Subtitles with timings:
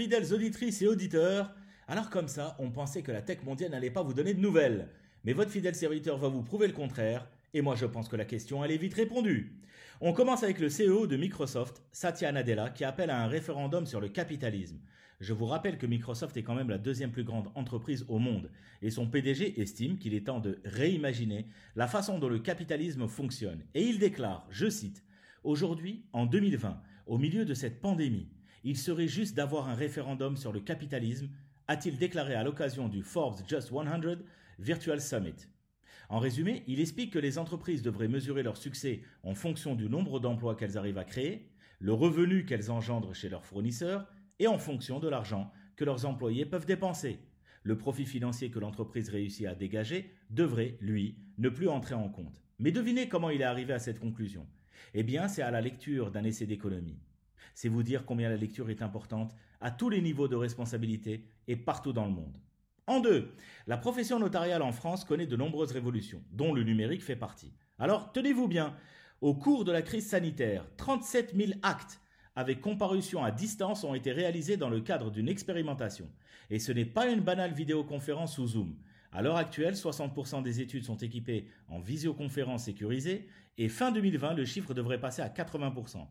[0.00, 1.54] fidèles auditrices et auditeurs.
[1.86, 4.88] Alors comme ça, on pensait que la tech mondiale n'allait pas vous donner de nouvelles.
[5.24, 7.28] Mais votre fidèle serviteur va vous prouver le contraire.
[7.52, 9.52] Et moi, je pense que la question, elle est vite répondue.
[10.00, 14.00] On commence avec le CEO de Microsoft, Satya Nadella, qui appelle à un référendum sur
[14.00, 14.78] le capitalisme.
[15.20, 18.50] Je vous rappelle que Microsoft est quand même la deuxième plus grande entreprise au monde,
[18.80, 21.44] et son PDG estime qu'il est temps de réimaginer
[21.76, 23.66] la façon dont le capitalisme fonctionne.
[23.74, 25.04] Et il déclare, je cite,
[25.44, 28.28] Aujourd'hui, en 2020, au milieu de cette pandémie,
[28.64, 31.28] il serait juste d'avoir un référendum sur le capitalisme,
[31.68, 33.84] a-t-il déclaré à l'occasion du Forbes Just 100
[34.58, 35.46] Virtual Summit.
[36.08, 40.18] En résumé, il explique que les entreprises devraient mesurer leur succès en fonction du nombre
[40.18, 44.06] d'emplois qu'elles arrivent à créer, le revenu qu'elles engendrent chez leurs fournisseurs
[44.40, 47.20] et en fonction de l'argent que leurs employés peuvent dépenser.
[47.62, 52.42] Le profit financier que l'entreprise réussit à dégager devrait, lui, ne plus entrer en compte.
[52.58, 54.46] Mais devinez comment il est arrivé à cette conclusion.
[54.94, 56.98] Eh bien, c'est à la lecture d'un essai d'économie.
[57.54, 61.56] C'est vous dire combien la lecture est importante à tous les niveaux de responsabilité et
[61.56, 62.36] partout dans le monde.
[62.86, 63.32] En deux,
[63.66, 67.52] la profession notariale en France connaît de nombreuses révolutions, dont le numérique fait partie.
[67.78, 68.74] Alors, tenez-vous bien,
[69.20, 72.00] au cours de la crise sanitaire, 37 000 actes
[72.36, 76.08] avec comparution à distance ont été réalisés dans le cadre d'une expérimentation.
[76.48, 78.76] Et ce n'est pas une banale vidéoconférence sous Zoom.
[79.12, 84.44] À l'heure actuelle, 60% des études sont équipées en visioconférence sécurisée et fin 2020, le
[84.44, 86.06] chiffre devrait passer à 80%.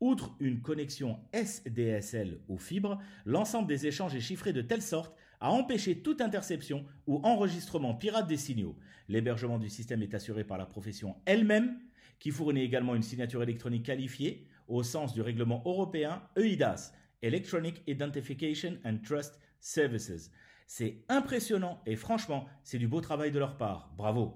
[0.00, 5.50] Outre une connexion SDSL aux fibres, l'ensemble des échanges est chiffré de telle sorte à
[5.50, 8.76] empêcher toute interception ou enregistrement pirate des signaux.
[9.08, 11.78] L'hébergement du système est assuré par la profession elle-même,
[12.18, 18.76] qui fournit également une signature électronique qualifiée au sens du règlement européen EIDAS, Electronic Identification
[18.84, 20.30] and Trust Services.
[20.66, 23.94] C'est impressionnant et franchement, c'est du beau travail de leur part.
[23.96, 24.34] Bravo.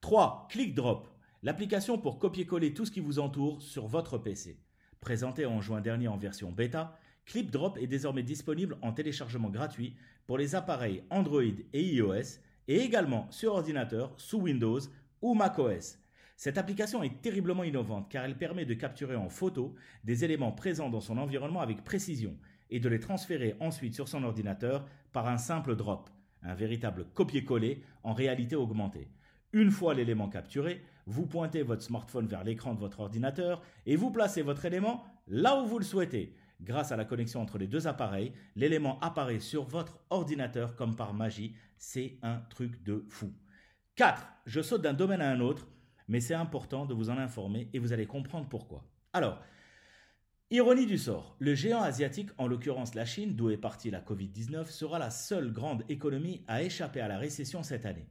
[0.00, 0.48] 3.
[0.50, 1.08] ClickDrop,
[1.44, 4.58] l'application pour copier-coller tout ce qui vous entoure sur votre PC.
[5.06, 9.94] Présenté en juin dernier en version bêta, ClipDrop est désormais disponible en téléchargement gratuit
[10.26, 14.80] pour les appareils Android et iOS et également sur ordinateur sous Windows
[15.22, 16.00] ou macOS.
[16.36, 20.90] Cette application est terriblement innovante car elle permet de capturer en photo des éléments présents
[20.90, 22.36] dans son environnement avec précision
[22.70, 26.10] et de les transférer ensuite sur son ordinateur par un simple drop,
[26.42, 29.08] un véritable copier-coller en réalité augmentée.
[29.52, 34.10] Une fois l'élément capturé, vous pointez votre smartphone vers l'écran de votre ordinateur et vous
[34.10, 36.34] placez votre élément là où vous le souhaitez.
[36.60, 41.14] Grâce à la connexion entre les deux appareils, l'élément apparaît sur votre ordinateur comme par
[41.14, 41.54] magie.
[41.78, 43.32] C'est un truc de fou.
[43.96, 44.26] 4.
[44.46, 45.66] Je saute d'un domaine à un autre
[46.08, 48.84] mais c'est important de vous en informer et vous allez comprendre pourquoi.
[49.12, 49.40] Alors,
[50.50, 54.66] ironie du sort, le géant asiatique, en l'occurrence la Chine, d'où est partie la Covid-19,
[54.66, 58.06] sera la seule grande économie à échapper à la récession cette année.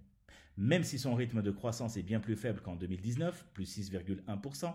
[0.57, 4.73] Même si son rythme de croissance est bien plus faible qu'en 2019, plus 6,1%,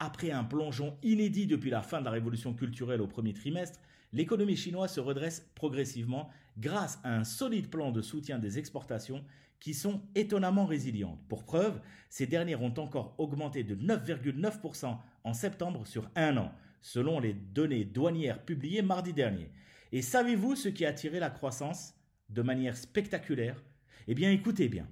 [0.00, 3.78] après un plongeon inédit depuis la fin de la révolution culturelle au premier trimestre,
[4.12, 9.24] l'économie chinoise se redresse progressivement grâce à un solide plan de soutien des exportations
[9.60, 11.20] qui sont étonnamment résilientes.
[11.28, 17.20] Pour preuve, ces dernières ont encore augmenté de 9,9% en septembre sur un an, selon
[17.20, 19.50] les données douanières publiées mardi dernier.
[19.92, 21.94] Et savez-vous ce qui a attiré la croissance
[22.30, 23.62] de manière spectaculaire?
[24.08, 24.88] Eh bien écoutez bien.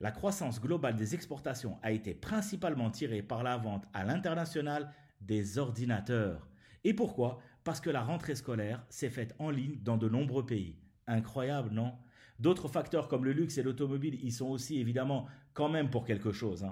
[0.00, 5.58] La croissance globale des exportations a été principalement tirée par la vente à l'international des
[5.58, 6.48] ordinateurs.
[6.84, 7.40] Et pourquoi?
[7.64, 10.76] Parce que la rentrée scolaire s'est faite en ligne dans de nombreux pays.
[11.08, 11.94] Incroyable, non?
[12.38, 16.30] D'autres facteurs comme le luxe et l'automobile y sont aussi évidemment quand même pour quelque
[16.30, 16.64] chose.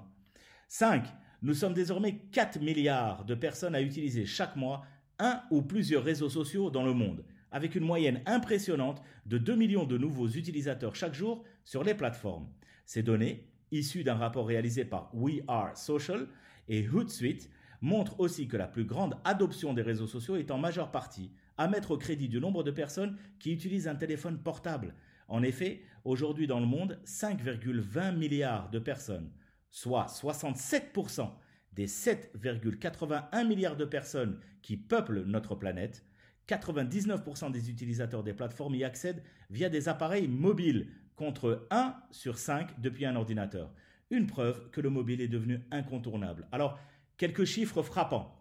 [0.68, 1.04] 5.
[1.04, 1.12] Hein.
[1.42, 4.84] Nous sommes désormais 4 milliards de personnes à utiliser chaque mois
[5.18, 9.84] un ou plusieurs réseaux sociaux dans le monde, avec une moyenne impressionnante de 2 millions
[9.84, 12.48] de nouveaux utilisateurs chaque jour sur les plateformes.
[12.86, 16.26] Ces données, issues d'un rapport réalisé par We Are Social
[16.68, 17.50] et Hootsuite,
[17.82, 21.68] montrent aussi que la plus grande adoption des réseaux sociaux est en majeure partie à
[21.68, 24.94] mettre au crédit du nombre de personnes qui utilisent un téléphone portable,
[25.28, 29.30] en effet, aujourd'hui dans le monde, 5,20 milliards de personnes,
[29.70, 31.30] soit 67%
[31.72, 36.04] des 7,81 milliards de personnes qui peuplent notre planète,
[36.48, 42.80] 99% des utilisateurs des plateformes y accèdent via des appareils mobiles, contre 1 sur 5
[42.80, 43.72] depuis un ordinateur.
[44.10, 46.46] Une preuve que le mobile est devenu incontournable.
[46.52, 46.78] Alors,
[47.16, 48.32] quelques chiffres frappants.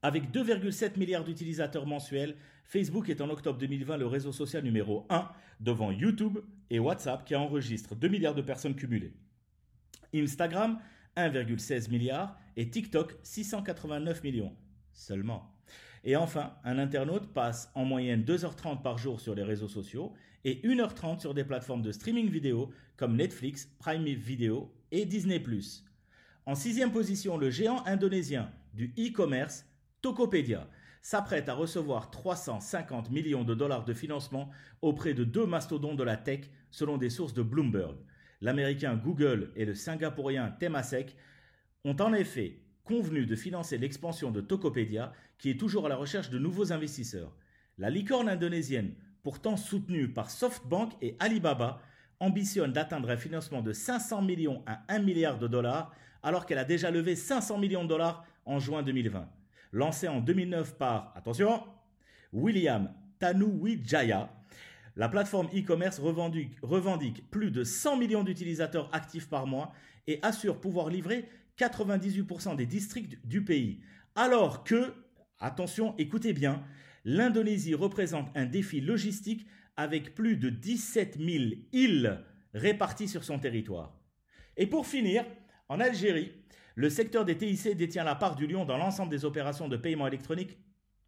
[0.00, 5.28] Avec 2,7 milliards d'utilisateurs mensuels, Facebook est en octobre 2020 le réseau social numéro 1
[5.60, 6.38] devant YouTube
[6.70, 9.12] et WhatsApp qui enregistrent 2 milliards de personnes cumulées.
[10.14, 10.78] Instagram,
[11.16, 14.54] 1,16 milliard et TikTok, 689 millions
[14.92, 15.54] seulement.
[16.04, 20.12] Et enfin, un internaute passe en moyenne 2h30 par jour sur les réseaux sociaux
[20.44, 25.38] et 1h30 sur des plateformes de streaming vidéo comme Netflix, Prime Video et Disney⁇
[26.46, 29.66] En sixième position, le géant indonésien du e-commerce
[30.02, 30.68] Tokopedia.
[31.02, 34.50] s'apprête à recevoir 350 millions de dollars de financement
[34.82, 37.96] auprès de deux mastodontes de la tech, selon des sources de Bloomberg.
[38.40, 41.16] L'américain Google et le singapourien Temasek
[41.84, 46.30] ont en effet convenu de financer l'expansion de Tokopedia, qui est toujours à la recherche
[46.30, 47.34] de nouveaux investisseurs.
[47.78, 48.94] La licorne indonésienne,
[49.28, 51.82] pourtant soutenue par SoftBank et Alibaba,
[52.18, 55.92] ambitionne d'atteindre un financement de 500 millions à 1 milliard de dollars,
[56.22, 59.28] alors qu'elle a déjà levé 500 millions de dollars en juin 2020.
[59.72, 61.62] Lancée en 2009 par, attention,
[62.32, 64.30] William Tanuwijaya,
[64.96, 69.74] la plateforme e-commerce revendique, revendique, plus de 100 millions d'utilisateurs actifs par mois
[70.06, 71.28] et assure pouvoir livrer
[71.58, 73.82] 98% des districts du pays.
[74.14, 74.94] Alors que,
[75.38, 76.64] attention, écoutez bien,
[77.04, 79.46] l'Indonésie représente un défi logistique
[79.76, 82.20] avec plus de 17 000 îles
[82.54, 83.94] réparties sur son territoire.
[84.56, 85.24] Et pour finir,
[85.68, 86.32] en Algérie,
[86.74, 90.06] le secteur des TIC détient la part du lion dans l'ensemble des opérations de paiement
[90.06, 90.58] électronique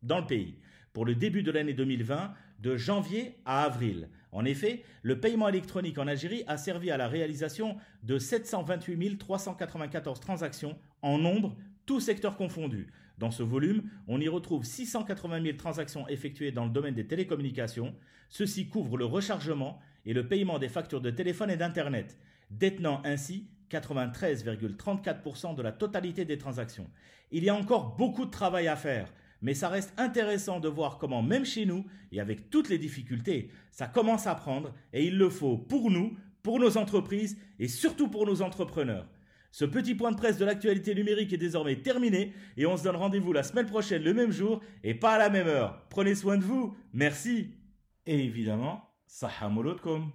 [0.03, 0.59] dans le pays
[0.93, 4.09] pour le début de l'année 2020, de janvier à avril.
[4.33, 10.21] En effet, le paiement électronique en Algérie a servi à la réalisation de 728 394
[10.21, 11.57] transactions en nombre,
[11.91, 12.87] tous secteurs confondus.
[13.19, 17.97] Dans ce volume, on y retrouve 680 000 transactions effectuées dans le domaine des télécommunications.
[18.29, 22.17] Ceci couvre le rechargement et le paiement des factures de téléphone et d'Internet,
[22.49, 26.89] détenant ainsi 93,34% de la totalité des transactions.
[27.33, 29.13] Il y a encore beaucoup de travail à faire,
[29.43, 33.51] mais ça reste intéressant de voir comment même chez nous, et avec toutes les difficultés,
[33.73, 38.07] ça commence à prendre, et il le faut pour nous, pour nos entreprises, et surtout
[38.07, 39.09] pour nos entrepreneurs.
[39.53, 42.97] Ce petit point de presse de l'actualité numérique est désormais terminé, et on se donne
[42.97, 45.87] rendez-vous la semaine prochaine le même jour, et pas à la même heure.
[45.91, 47.51] Prenez soin de vous, merci.
[48.07, 50.13] Et évidemment, sahamolotkom.